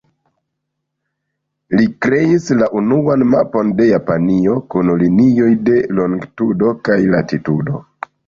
[1.79, 7.83] Li kreis la unuan mapon de Japanio kun linioj de longitudo kaj latitudo.